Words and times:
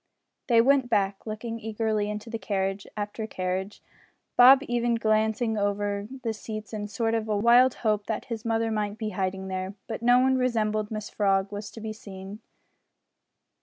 They 0.47 0.61
went 0.61 0.89
back, 0.89 1.27
looking 1.27 1.59
eagerly 1.59 2.09
into 2.09 2.35
carriage 2.39 2.87
after 2.97 3.27
carriage 3.27 3.83
Bob 4.35 4.61
even 4.67 4.95
glancing 4.95 5.59
under 5.59 6.07
the 6.23 6.33
seats 6.33 6.73
in 6.73 6.85
a 6.85 6.87
sort 6.87 7.13
of 7.13 7.27
wild 7.27 7.75
hope 7.85 8.07
that 8.07 8.25
his 8.25 8.43
mother 8.43 8.71
might 8.71 8.97
be 8.97 9.09
hiding 9.09 9.47
there, 9.47 9.75
but 9.85 10.01
no 10.01 10.17
one 10.17 10.39
resembling 10.39 10.87
Mrs 10.87 11.11
Frog 11.13 11.51
was 11.51 11.69
to 11.69 11.79
be 11.81 11.93
seen. 11.93 12.39